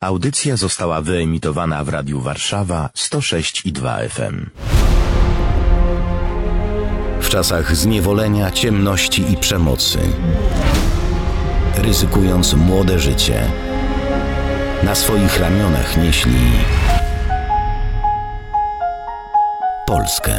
Audycja 0.00 0.56
została 0.56 1.00
wyemitowana 1.00 1.84
w 1.84 1.88
Radiu 1.88 2.20
Warszawa 2.20 2.90
106 2.94 3.66
i 3.66 3.72
2 3.72 3.98
FM. 4.08 4.46
W 7.20 7.28
czasach 7.28 7.76
zniewolenia, 7.76 8.50
ciemności 8.50 9.32
i 9.32 9.36
przemocy, 9.36 9.98
ryzykując 11.76 12.54
młode 12.54 12.98
życie, 12.98 13.42
na 14.82 14.94
swoich 14.94 15.38
ramionach 15.38 15.96
nieśli 15.96 16.40
Polskę. 19.86 20.34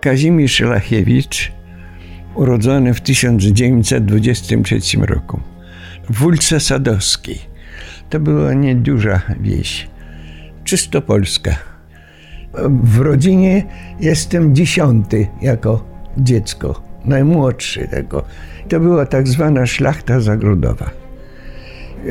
Kazimierz 0.00 0.60
Lachiewicz, 0.60 1.52
urodzony 2.34 2.94
w 2.94 3.00
1923 3.00 4.80
roku 4.98 5.55
Wólce 6.10 6.60
Sadowskiej. 6.60 7.38
To 8.10 8.20
była 8.20 8.54
nieduża 8.54 9.20
wieś, 9.40 9.88
czysto 10.64 11.02
polska. 11.02 11.50
W 12.82 12.98
rodzinie 13.00 13.64
jestem 14.00 14.54
dziesiąty 14.54 15.26
jako 15.42 15.84
dziecko, 16.18 16.82
najmłodszy 17.04 17.88
tego. 17.88 18.24
To 18.68 18.80
była 18.80 19.06
tak 19.06 19.28
zwana 19.28 19.66
szlachta 19.66 20.20
zagrodowa. 20.20 20.90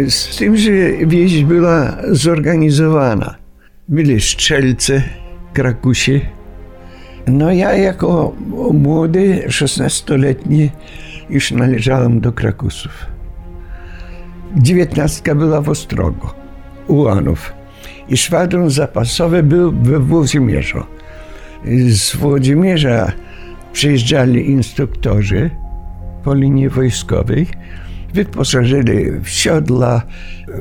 Z 0.09 0.37
tym, 0.37 0.57
że 0.57 0.71
wieś 1.07 1.43
była 1.43 1.98
zorganizowana. 2.12 3.35
Byli 3.87 4.21
strzelce, 4.21 5.03
krakusie. 5.53 6.21
No 7.27 7.51
ja 7.51 7.73
jako 7.73 8.35
młody, 8.73 9.43
16-letni 9.48 10.71
już 11.29 11.51
należałem 11.51 12.20
do 12.20 12.31
krakusów. 12.31 13.14
Dziewiętnastka 14.57 15.35
była 15.35 15.61
w 15.61 15.69
Ostrogo, 15.69 16.33
u 16.87 16.97
Łanów. 16.97 17.53
I 18.09 18.17
szwadron 18.17 18.70
zapasowy 18.70 19.43
był 19.43 19.71
we 19.71 19.99
Włodzimierzu. 19.99 20.84
Z 21.89 22.15
Włodzimierza 22.15 23.12
przyjeżdżali 23.73 24.49
instruktorzy 24.49 25.49
po 26.23 26.34
linii 26.34 26.70
wojskowej, 26.70 27.47
wyposażyli 28.13 29.12
w 29.23 29.29
siodła, 29.29 30.01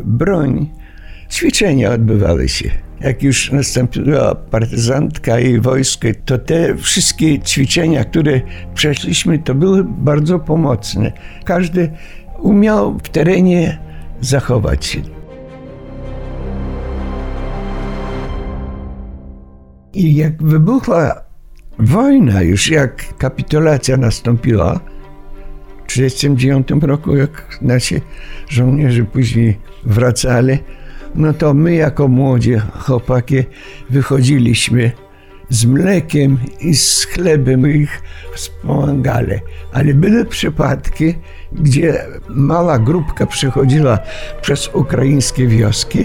broń. 0.04 0.70
Ćwiczenia 1.30 1.90
odbywały 1.90 2.48
się. 2.48 2.70
Jak 3.00 3.22
już 3.22 3.52
nastąpiła 3.52 4.34
partyzantka 4.34 5.40
i 5.40 5.60
wojsko, 5.60 6.08
to 6.24 6.38
te 6.38 6.76
wszystkie 6.76 7.38
ćwiczenia, 7.38 8.04
które 8.04 8.40
przeszliśmy, 8.74 9.38
to 9.38 9.54
były 9.54 9.84
bardzo 9.84 10.38
pomocne. 10.38 11.12
Każdy 11.44 11.90
umiał 12.38 12.98
w 12.98 13.08
terenie 13.08 13.83
zachować. 14.24 14.98
I 19.94 20.14
jak 20.14 20.42
wybuchła 20.42 21.22
wojna, 21.78 22.42
już 22.42 22.68
jak 22.68 23.18
kapitulacja 23.18 23.96
nastąpiła, 23.96 24.80
w 25.84 25.86
1939 25.86 26.82
roku, 26.82 27.16
jak 27.16 27.58
nasi 27.62 28.00
żołnierze 28.48 29.04
później 29.04 29.58
wracali, 29.84 30.58
no 31.14 31.32
to 31.32 31.54
my 31.54 31.74
jako 31.74 32.08
młodzi 32.08 32.54
chłopaki 32.78 33.44
wychodziliśmy 33.90 34.92
z 35.48 35.64
mlekiem 35.64 36.38
i 36.60 36.74
z 36.74 37.04
chlebem 37.04 37.70
ich 37.70 38.02
wspomagali. 38.34 39.38
Ale 39.72 39.94
były 39.94 40.24
przypadki, 40.24 41.14
gdzie 41.52 42.04
mała 42.28 42.78
grupka 42.78 43.26
przechodziła 43.26 43.98
przez 44.42 44.70
ukraińskie 44.74 45.46
wioski, 45.46 46.04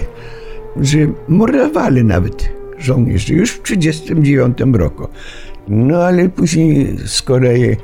że 0.80 0.98
mordowali 1.28 2.04
nawet 2.04 2.52
żołnierzy 2.78 3.34
już 3.34 3.50
w 3.50 3.62
1939 3.62 4.78
roku. 4.78 5.08
No 5.68 6.02
ale 6.02 6.28
później 6.28 6.96
z 7.06 7.22
Korei 7.22 7.76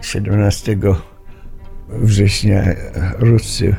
17 0.00 0.76
września 1.88 2.62
Ruscy 3.18 3.76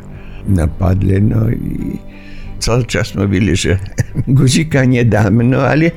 napadli, 0.47 1.21
no 1.21 1.49
i 1.49 1.99
cały 2.59 2.85
czas 2.85 3.15
mówili, 3.15 3.55
że 3.55 3.77
guzika 4.27 4.85
nie 4.85 5.05
damy, 5.05 5.43
no 5.43 5.57
ale 5.57 5.91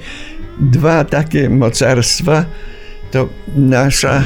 dwa 0.60 1.04
takie 1.04 1.50
mocarstwa, 1.50 2.44
to 3.10 3.28
nasza 3.56 4.22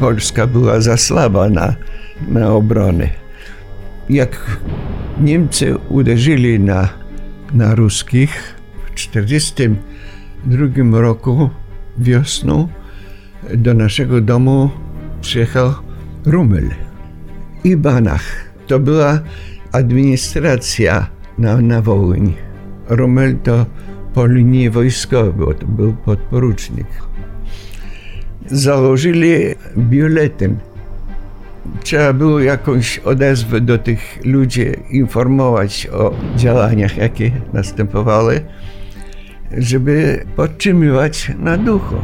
Polska 0.00 0.46
była 0.46 0.80
za 0.80 0.96
słaba 0.96 1.48
na, 1.48 1.74
na 2.28 2.52
obronę. 2.52 3.10
Jak 4.10 4.60
Niemcy 5.20 5.74
uderzyli 5.88 6.60
na, 6.60 6.88
na 7.54 7.74
ruskich 7.74 8.54
w 8.86 8.90
1942 8.90 11.00
roku 11.00 11.50
wiosną 11.98 12.68
do 13.54 13.74
naszego 13.74 14.20
domu 14.20 14.70
przyjechał 15.20 15.72
Rumel 16.26 16.70
i 17.64 17.76
Banach. 17.76 18.22
To 18.66 18.78
była 18.78 19.20
administracja 19.72 21.06
na, 21.38 21.60
na 21.60 21.82
Wołyń. 21.82 22.34
Rumel 22.88 23.36
to 23.36 23.66
po 24.16 24.26
linii 24.26 24.70
wojskowej, 24.70 25.32
bo 25.32 25.54
to 25.54 25.66
był 25.66 25.92
podporucznik. 25.92 26.86
Założyli 28.46 29.34
biuletyn. 29.78 30.56
Trzeba 31.82 32.12
było 32.12 32.40
jakąś 32.40 32.98
odezwę 32.98 33.60
do 33.60 33.78
tych 33.78 34.18
ludzi, 34.24 34.66
informować 34.90 35.88
o 35.92 36.14
działaniach, 36.36 36.96
jakie 36.96 37.30
następowały, 37.52 38.40
żeby 39.52 40.24
podtrzymywać 40.36 41.32
na 41.38 41.56
duchu. 41.56 41.96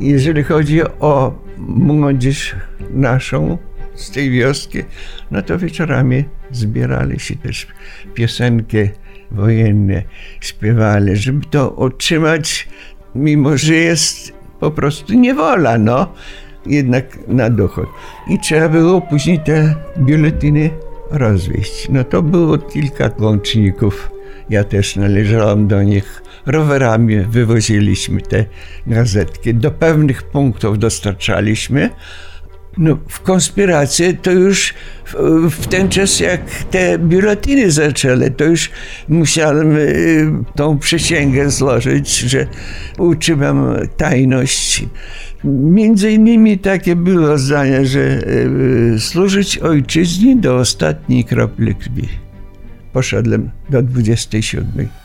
Jeżeli 0.00 0.42
chodzi 0.42 0.82
o 1.00 1.34
młodzież 1.58 2.56
naszą 2.90 3.58
z 3.94 4.10
tej 4.10 4.30
wioski, 4.30 4.82
no 5.30 5.42
to 5.42 5.58
wieczorami 5.58 6.24
zbierali 6.50 7.20
się 7.20 7.36
też 7.36 7.66
piosenki 8.14 9.01
wojenne 9.34 10.02
śpiewali, 10.40 11.16
żeby 11.16 11.46
to 11.46 11.70
utrzymać, 11.70 12.68
mimo 13.14 13.56
że 13.56 13.74
jest 13.74 14.32
po 14.60 14.70
prostu 14.70 15.14
niewola, 15.14 15.78
no, 15.78 16.12
jednak 16.66 17.18
na 17.28 17.50
dochód. 17.50 17.88
I 18.28 18.38
trzeba 18.38 18.68
było 18.68 19.00
później 19.00 19.40
te 19.40 19.74
biuletyny 19.98 20.70
rozwieść. 21.10 21.88
No 21.88 22.04
to 22.04 22.22
było 22.22 22.58
kilka 22.58 23.10
łączników. 23.18 24.10
Ja 24.50 24.64
też 24.64 24.96
należałem 24.96 25.68
do 25.68 25.82
nich. 25.82 26.22
Rowerami 26.46 27.20
wywoziliśmy 27.20 28.20
te 28.20 28.44
gazetki. 28.86 29.54
Do 29.54 29.70
pewnych 29.70 30.22
punktów 30.22 30.78
dostarczaliśmy, 30.78 31.90
no, 32.78 32.98
w 33.08 33.20
konspirację 33.20 34.14
to 34.14 34.30
już 34.30 34.74
w, 35.50 35.66
ten 35.66 35.88
czas, 35.88 36.20
jak 36.20 36.40
te 36.70 36.98
biuletyny 36.98 37.70
zaczęły, 37.70 38.30
to 38.30 38.44
już 38.44 38.70
musiałem 39.08 39.76
y, 39.76 40.32
tą 40.54 40.78
przysięgę 40.78 41.50
złożyć, 41.50 42.18
że 42.18 42.46
utrzymam 42.98 43.74
tajność. 43.96 44.84
Między 45.44 46.12
innymi 46.12 46.58
takie 46.58 46.96
było 46.96 47.38
zdanie, 47.38 47.86
że 47.86 48.00
y, 48.00 48.96
służyć 48.98 49.58
ojczyźnie 49.58 50.36
do 50.36 50.56
ostatniej 50.56 51.24
kropli 51.24 51.74
krwi. 51.74 52.08
Poszedłem 52.92 53.50
do 53.70 53.82
27. 53.82 55.01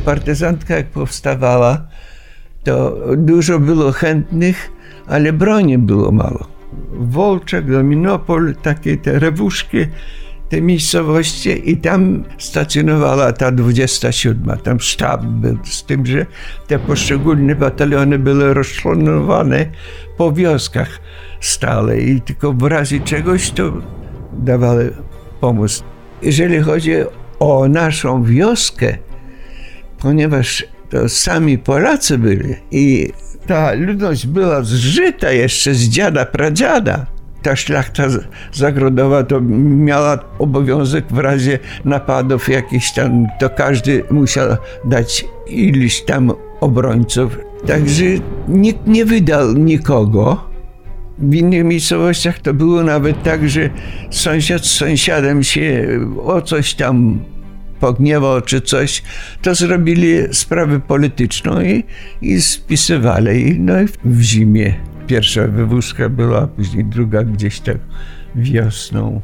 partyzantka 0.00 0.76
jak 0.76 0.86
powstawała, 0.86 1.88
to 2.64 2.96
dużo 3.16 3.58
było 3.58 3.92
chętnych, 3.92 4.72
ale 5.06 5.32
broni 5.32 5.78
było 5.78 6.12
mało. 6.12 6.48
Wolczek, 6.92 7.70
Dominopol, 7.70 8.54
takie 8.62 8.96
te 8.96 9.18
rewuszki, 9.18 9.78
te 10.48 10.60
miejscowości 10.60 11.70
i 11.70 11.76
tam 11.76 12.24
stacjonowała 12.38 13.32
ta 13.32 13.52
27. 13.52 14.58
Tam 14.58 14.80
sztab 14.80 15.24
był, 15.24 15.58
z 15.64 15.84
tym, 15.84 16.06
że 16.06 16.26
te 16.66 16.78
poszczególne 16.78 17.54
bataliony 17.54 18.18
były 18.18 18.54
rozczłonowane 18.54 19.66
po 20.16 20.32
wioskach 20.32 21.00
stale 21.40 22.00
i 22.00 22.20
tylko 22.20 22.52
w 22.52 22.62
razie 22.62 23.00
czegoś 23.00 23.50
to 23.50 23.72
dawały 24.32 24.92
pomoc. 25.40 25.84
Jeżeli 26.22 26.60
chodzi 26.60 26.92
o 27.38 27.68
naszą 27.68 28.24
wioskę, 28.24 28.98
ponieważ 30.02 30.64
to 30.90 31.08
sami 31.08 31.58
Polacy 31.58 32.18
byli 32.18 32.54
i 32.70 33.12
ta 33.46 33.72
ludność 33.72 34.26
była 34.26 34.62
zżyta 34.62 35.32
jeszcze 35.32 35.74
z 35.74 35.88
dziada, 35.88 36.26
pradziada. 36.26 37.06
Ta 37.42 37.56
szlachta 37.56 38.04
zagrodowa 38.52 39.24
to 39.24 39.40
miała 39.40 40.18
obowiązek 40.38 41.04
w 41.10 41.18
razie 41.18 41.58
napadów 41.84 42.48
jakichś 42.48 42.92
tam, 42.92 43.26
to 43.40 43.50
każdy 43.50 44.04
musiał 44.10 44.56
dać 44.84 45.24
ileś 45.46 46.02
tam 46.02 46.32
obrońców. 46.60 47.38
Także 47.66 48.04
nikt 48.48 48.86
nie 48.86 49.04
wydał 49.04 49.52
nikogo. 49.52 50.50
W 51.18 51.34
innych 51.34 51.64
miejscowościach 51.64 52.38
to 52.38 52.54
było 52.54 52.82
nawet 52.82 53.22
tak, 53.22 53.48
że 53.48 53.70
sąsiad 54.10 54.66
z 54.66 54.70
sąsiadem 54.70 55.42
się 55.42 55.88
o 56.24 56.42
coś 56.42 56.74
tam 56.74 57.20
pogniewał 57.80 58.40
czy 58.40 58.60
coś, 58.60 59.02
to 59.42 59.54
zrobili 59.54 60.18
sprawę 60.32 60.80
polityczną 60.80 61.60
i, 61.60 61.84
i 62.22 62.40
spisywali. 62.40 63.60
No 63.60 63.82
i 63.82 63.86
w 64.04 64.20
zimie 64.20 64.74
pierwsza 65.06 65.46
wywózka 65.46 66.08
była, 66.08 66.46
później 66.46 66.84
druga 66.84 67.24
gdzieś 67.24 67.60
tak 67.60 67.78
wiosną. 68.34 69.20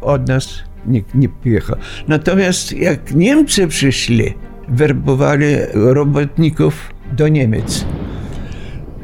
Od 0.00 0.28
nas 0.28 0.62
nikt 0.86 1.14
nie 1.14 1.28
pojechał. 1.28 1.76
Natomiast 2.08 2.72
jak 2.72 3.14
Niemcy 3.14 3.68
przyszli, 3.68 4.34
werbowali 4.68 5.46
robotników 5.74 6.90
do 7.12 7.28
Niemiec. 7.28 7.84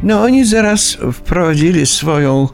No 0.02 0.22
oni 0.22 0.44
zaraz 0.44 0.98
wprowadzili 1.12 1.86
swoją 1.86 2.48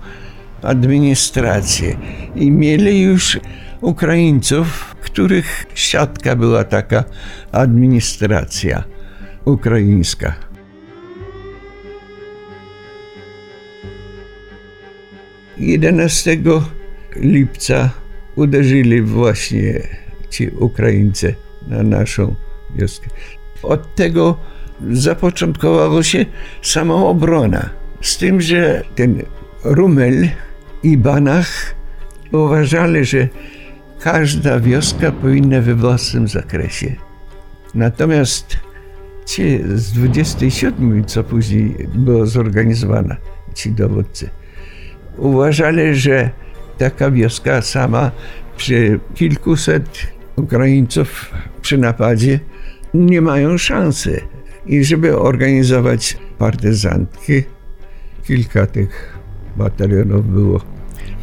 administrację 0.62 1.96
i 2.36 2.50
mieli 2.50 3.02
już 3.02 3.40
Ukraińców, 3.80 4.96
których 5.00 5.66
siatka 5.74 6.36
była 6.36 6.64
taka 6.64 7.04
administracja 7.52 8.84
ukraińska. 9.44 10.34
Jedenastego 15.58 16.62
lipca 17.16 17.90
uderzyli 18.36 19.02
właśnie 19.02 19.80
ci 20.30 20.48
Ukraińcy 20.48 21.34
na 21.68 21.82
naszą 21.82 22.34
wioskę. 22.76 23.08
Od 23.62 23.94
tego 23.94 24.36
zapoczątkowało 24.90 26.02
się 26.02 26.26
samoobrona. 26.62 27.70
Z 28.00 28.18
tym, 28.18 28.40
że 28.40 28.84
ten 28.94 29.22
Rumel 29.64 30.28
i 30.82 30.96
Banach 30.96 31.74
uważali, 32.32 33.04
że 33.04 33.28
każda 34.00 34.60
wioska 34.60 35.12
powinna 35.12 35.60
we 35.60 35.74
własnym 35.74 36.28
zakresie. 36.28 36.96
Natomiast 37.74 38.56
ci 39.26 39.60
z 39.74 39.92
27, 39.92 41.04
co 41.04 41.24
później 41.24 41.88
było 41.94 42.26
zorganizowana, 42.26 43.16
ci 43.54 43.72
dowódcy, 43.72 44.30
uważali, 45.16 45.94
że 45.94 46.30
taka 46.78 47.10
wioska 47.10 47.62
sama 47.62 48.10
przy 48.56 49.00
kilkuset 49.14 49.88
Ukraińców 50.36 51.30
przy 51.62 51.78
napadzie 51.78 52.40
nie 52.94 53.20
mają 53.20 53.58
szansy. 53.58 54.20
I 54.66 54.84
żeby 54.84 55.18
organizować 55.18 56.16
partyzantki, 56.38 57.42
kilka 58.24 58.66
tych 58.66 59.18
batalionów 59.56 60.32
było. 60.32 60.60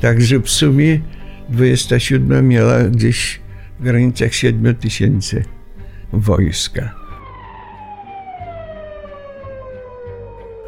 Także 0.02 0.40
w 0.40 0.50
sumie 0.50 1.02
27 1.50 2.48
miała 2.48 2.84
gdzieś 2.84 3.40
w 3.80 3.84
granicach 3.84 4.34
7 4.34 4.76
tysięcy 4.76 5.44
wojska. 6.14 6.96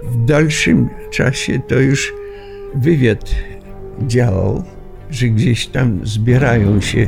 W 0.03 0.25
dalszym 0.25 0.89
czasie 1.11 1.59
to 1.67 1.79
już 1.79 2.13
wywiad 2.75 3.35
działał, 4.07 4.63
że 5.09 5.27
gdzieś 5.27 5.67
tam 5.67 5.99
zbierają 6.03 6.81
się 6.81 7.07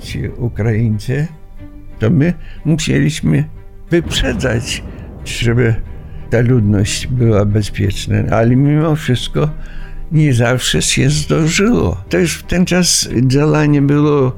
ci 0.00 0.28
Ukraińcy, 0.28 1.26
to 1.98 2.10
my 2.10 2.34
musieliśmy 2.64 3.44
wyprzedzać, 3.90 4.82
żeby 5.24 5.74
ta 6.30 6.40
ludność 6.40 7.06
była 7.06 7.44
bezpieczna. 7.44 8.16
Ale 8.30 8.56
mimo 8.56 8.96
wszystko 8.96 9.50
nie 10.12 10.34
zawsze 10.34 10.82
się 10.82 11.10
zdążyło. 11.10 12.04
To 12.08 12.18
już 12.18 12.34
w 12.34 12.42
ten 12.42 12.66
czas 12.66 13.08
działanie 13.26 13.82
było 13.82 14.32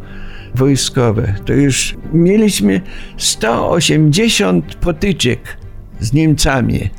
wojskowe. 0.54 1.34
To 1.44 1.52
już 1.52 1.94
mieliśmy 2.12 2.80
180 3.16 4.74
potyczek 4.74 5.40
z 6.00 6.12
Niemcami. 6.12 6.90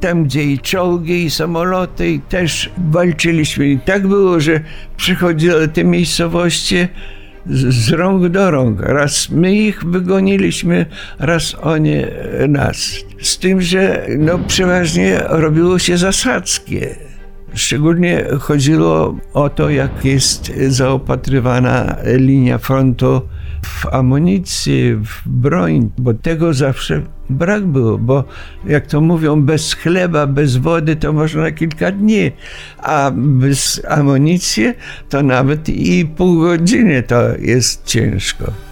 Tam, 0.00 0.24
gdzie 0.24 0.44
i 0.44 0.58
czołgi, 0.58 1.24
i 1.24 1.30
samoloty, 1.30 2.10
i 2.10 2.20
też 2.20 2.70
walczyliśmy. 2.90 3.68
I 3.68 3.78
tak 3.78 4.06
było, 4.06 4.40
że 4.40 4.60
przychodziły 4.96 5.68
te 5.68 5.84
miejscowości 5.84 6.88
z, 7.46 7.90
rąk 7.90 8.28
do 8.28 8.50
rąk. 8.50 8.80
Raz 8.80 9.30
my 9.30 9.54
ich 9.54 9.84
wygoniliśmy, 9.84 10.86
raz 11.18 11.56
oni 11.60 11.94
nas. 12.48 12.96
Z 13.22 13.38
tym, 13.38 13.62
że 13.62 14.06
no, 14.18 14.38
przeważnie 14.38 15.20
robiło 15.28 15.78
się 15.78 15.96
zasadzkie. 15.96 17.07
Szczególnie 17.54 18.24
chodziło 18.40 19.16
o 19.32 19.50
to, 19.50 19.70
jak 19.70 20.04
jest 20.04 20.52
zaopatrywana 20.68 21.96
linia 22.04 22.58
frontu 22.58 23.22
w 23.62 23.86
amunicję, 23.86 24.96
w 24.96 25.28
broń, 25.28 25.90
bo 25.98 26.14
tego 26.14 26.54
zawsze 26.54 27.02
brak 27.30 27.66
było, 27.66 27.98
bo 27.98 28.24
jak 28.66 28.86
to 28.86 29.00
mówią, 29.00 29.42
bez 29.42 29.74
chleba, 29.74 30.26
bez 30.26 30.56
wody 30.56 30.96
to 30.96 31.12
można 31.12 31.50
kilka 31.50 31.92
dni, 31.92 32.32
a 32.78 33.10
bez 33.14 33.82
amunicji 33.88 34.72
to 35.08 35.22
nawet 35.22 35.68
i 35.68 36.06
pół 36.06 36.40
godziny 36.40 37.02
to 37.02 37.36
jest 37.38 37.84
ciężko. 37.84 38.67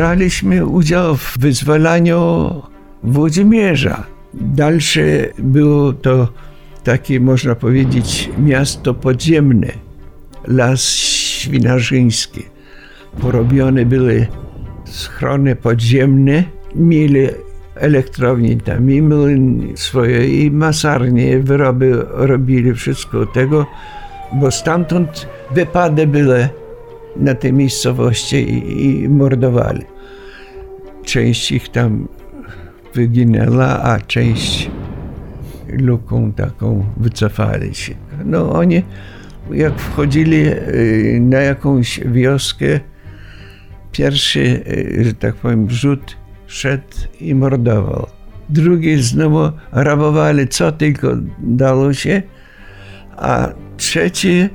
Braliśmy 0.00 0.66
udział 0.66 1.16
w 1.16 1.38
wyzwalaniu 1.38 2.50
Włodzimierza. 3.02 4.06
Dalsze 4.34 5.00
było 5.38 5.92
to 5.92 6.28
takie, 6.84 7.20
można 7.20 7.54
powiedzieć, 7.54 8.30
miasto 8.38 8.94
podziemne, 8.94 9.72
las 10.46 10.84
świnarzyński. 10.84 12.42
Porobione 13.20 13.86
były 13.86 14.26
schrony 14.84 15.56
podziemne, 15.56 16.44
mieli 16.74 17.28
elektrownie 17.74 18.56
tam 18.56 18.90
i 18.90 19.02
młyn 19.02 19.72
swoje, 19.76 20.44
i 20.44 20.50
masarnie, 20.50 21.38
wyroby 21.38 22.06
robili, 22.10 22.74
wszystko 22.74 23.26
tego, 23.26 23.66
bo 24.32 24.50
stamtąd 24.50 25.28
wypady 25.50 26.06
były 26.06 26.48
na 27.16 27.34
tej 27.34 27.52
miejscowości 27.52 28.36
i, 28.36 29.04
i 29.04 29.08
mordowali. 29.08 29.84
Część 31.04 31.52
ich 31.52 31.68
tam 31.68 32.08
wyginęła, 32.94 33.82
a 33.82 34.00
część 34.00 34.70
luką 35.68 36.32
taką 36.32 36.84
wycofali 36.96 37.74
się. 37.74 37.94
No 38.24 38.52
oni 38.52 38.82
jak 39.52 39.78
wchodzili 39.78 40.46
y, 40.46 41.18
na 41.20 41.38
jakąś 41.38 42.00
wioskę, 42.06 42.80
pierwszy, 43.92 44.40
y, 44.40 45.04
że 45.04 45.14
tak 45.14 45.34
powiem, 45.34 45.70
rzut 45.70 46.16
szedł 46.46 46.96
i 47.20 47.34
mordował. 47.34 48.06
Drugi 48.48 49.02
znowu 49.02 49.50
rabowali 49.72 50.48
co 50.48 50.72
tylko 50.72 51.08
dało 51.38 51.92
się, 51.92 52.22
a 53.16 53.48
trzeci 53.76 54.48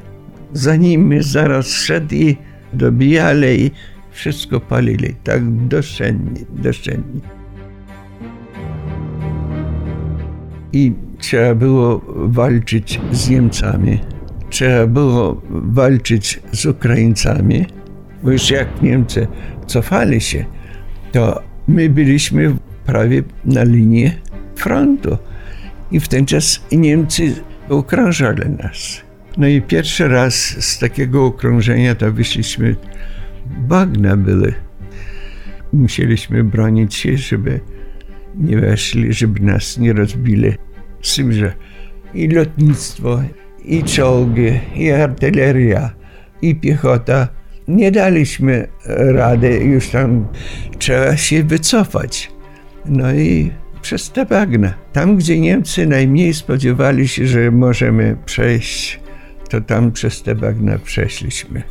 za 0.53 0.75
nimi 0.75 1.23
zaraz 1.23 1.67
szedł 1.67 2.15
i 2.15 2.37
dobijali 2.75 3.65
i 3.65 3.71
wszystko 4.11 4.59
palili. 4.59 5.15
Tak 5.23 5.67
doszczędnie, 5.67 6.45
doszczędnie. 6.49 7.21
I 10.73 10.93
trzeba 11.19 11.55
było 11.55 12.01
walczyć 12.07 13.01
z 13.11 13.29
Niemcami. 13.29 13.99
Trzeba 14.49 14.87
było 14.87 15.41
walczyć 15.49 16.39
z 16.51 16.65
Ukraińcami, 16.65 17.65
bo 18.23 18.31
już 18.31 18.51
jak 18.51 18.81
Niemcy 18.81 19.27
cofali 19.67 20.21
się, 20.21 20.45
to 21.11 21.41
my 21.67 21.89
byliśmy 21.89 22.55
prawie 22.85 23.23
na 23.45 23.63
linii 23.63 24.11
frontu. 24.55 25.17
I 25.91 25.99
w 25.99 26.07
ten 26.07 26.25
czas 26.25 26.61
Niemcy 26.71 27.35
okrążali 27.69 28.49
nas. 28.49 29.04
No 29.37 29.47
i 29.47 29.61
pierwszy 29.61 30.07
raz 30.07 30.35
z 30.65 30.79
takiego 30.79 31.25
okrążenia 31.25 31.95
to 31.95 32.11
wyszliśmy, 32.11 32.75
bagna 33.45 34.17
były. 34.17 34.53
Musieliśmy 35.73 36.43
bronić 36.43 36.95
się, 36.95 37.17
żeby 37.17 37.59
nie 38.35 38.57
weszli, 38.57 39.13
żeby 39.13 39.39
nas 39.39 39.77
nie 39.77 39.93
rozbili. 39.93 40.53
Z 41.01 41.15
tym, 41.15 41.31
że 41.33 41.53
i 42.13 42.27
lotnictwo, 42.27 43.21
i 43.65 43.83
czołgi, 43.83 44.59
i 44.75 44.91
artyleria, 44.91 45.89
i 46.41 46.55
piechota. 46.55 47.27
Nie 47.67 47.91
daliśmy 47.91 48.67
rady, 49.13 49.57
już 49.57 49.89
tam 49.89 50.27
trzeba 50.79 51.17
się 51.17 51.43
wycofać. 51.43 52.31
No 52.85 53.13
i 53.13 53.51
przez 53.81 54.11
te 54.11 54.25
bagna. 54.25 54.73
Tam, 54.93 55.17
gdzie 55.17 55.39
Niemcy 55.39 55.87
najmniej 55.87 56.33
spodziewali 56.33 57.07
się, 57.07 57.27
że 57.27 57.51
możemy 57.51 58.17
przejść, 58.25 58.99
to 59.49 59.61
tam 59.61 59.91
przez 59.91 60.23
te 60.23 60.35
bagna 60.35 60.77
przeszliśmy. 60.77 61.63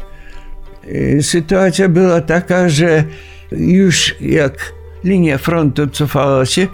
y, 0.89 1.23
sytuacja 1.23 1.89
była 1.89 2.21
taka, 2.21 2.69
że 2.69 3.05
już 3.53 4.15
jak 4.21 4.73
linia 5.05 5.39
frontu 5.39 5.87
cofała 5.87 6.47
się, 6.47 6.67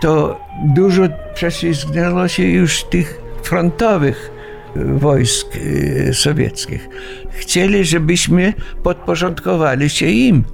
to 0.00 0.40
dużo 0.74 1.02
prześlizgnęło 1.34 2.28
się 2.28 2.42
już 2.42 2.84
tych 2.84 3.20
frontowych 3.42 4.30
wojsk 4.76 5.46
y, 5.56 6.10
sowieckich. 6.14 6.88
Chcieli, 7.30 7.84
żebyśmy 7.84 8.54
podporządkowali 8.82 9.90
się 9.90 10.06
im. 10.06 10.44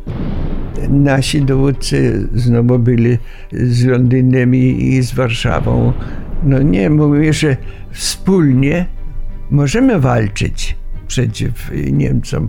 Nasi 0.88 1.42
dowódcy 1.42 2.28
znowu 2.34 2.78
byli 2.78 3.18
z 3.52 3.84
Londynem 3.84 4.54
i 4.54 5.02
z 5.02 5.14
Warszawą. 5.14 5.92
No 6.44 6.62
nie, 6.62 6.90
mówię, 6.90 7.32
że 7.32 7.56
wspólnie 7.92 8.86
możemy 9.50 10.00
walczyć 10.00 10.76
przeciw 11.06 11.70
Niemcom, 11.92 12.48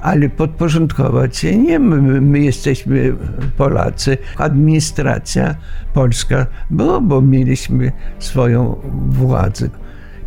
ale 0.00 0.28
podporządkować 0.28 1.36
się 1.36 1.56
nie. 1.56 1.78
My, 1.78 2.20
my 2.20 2.40
jesteśmy 2.40 3.14
Polacy, 3.56 4.18
administracja 4.36 5.54
polska, 5.94 6.46
bo, 6.70 7.00
bo 7.00 7.20
mieliśmy 7.20 7.92
swoją 8.18 8.80
władzę. 9.08 9.70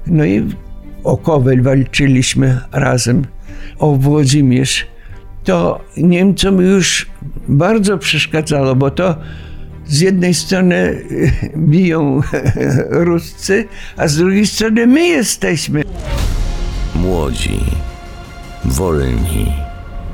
No 0.07 0.25
i 0.25 0.47
o 1.03 1.17
Kowel 1.17 1.61
walczyliśmy 1.61 2.59
razem, 2.71 3.25
o 3.79 3.95
Włodzimierz. 3.95 4.87
To 5.43 5.81
Niemcom 5.97 6.61
już 6.61 7.07
bardzo 7.47 7.97
przeszkadzało, 7.97 8.75
bo 8.75 8.91
to 8.91 9.15
z 9.91 9.99
jednej 9.99 10.33
strony 10.33 11.03
biją 11.57 12.21
Ruscy, 12.89 13.67
a 13.97 14.07
z 14.07 14.17
drugiej 14.17 14.47
strony 14.47 14.87
my 14.87 15.07
jesteśmy. 15.07 15.83
Młodzi, 16.95 17.59
wolni, 18.65 19.53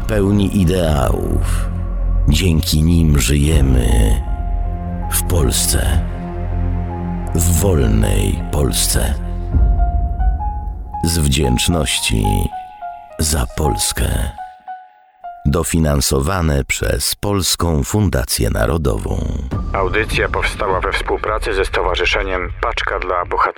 pełni 0.07 0.61
ideałów. 0.61 1.69
Dzięki 2.29 2.83
nim 2.83 3.19
żyjemy 3.19 3.87
w 5.11 5.23
Polsce. 5.23 5.99
W 7.35 7.59
wolnej 7.59 8.39
Polsce. 8.51 9.13
Z 11.03 11.17
wdzięczności 11.17 12.25
za 13.19 13.47
Polskę. 13.57 14.07
Dofinansowane 15.49 16.63
przez 16.63 17.15
Polską 17.15 17.83
Fundację 17.83 18.49
Narodową. 18.49 19.27
Audycja 19.73 20.29
powstała 20.29 20.81
we 20.81 20.91
współpracy 20.91 21.53
ze 21.53 21.65
Stowarzyszeniem 21.65 22.51
Paczka 22.61 22.99
dla 22.99 23.25
Bohaterów. 23.25 23.57